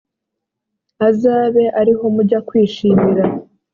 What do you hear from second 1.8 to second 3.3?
ho mujya kwishimira